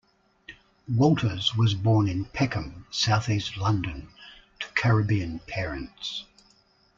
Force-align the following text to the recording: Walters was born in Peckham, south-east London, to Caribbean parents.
Walters 0.89 1.53
was 1.55 1.75
born 1.75 2.07
in 2.07 2.25
Peckham, 2.25 2.87
south-east 2.89 3.55
London, 3.55 4.09
to 4.59 4.67
Caribbean 4.69 5.37
parents. 5.45 6.25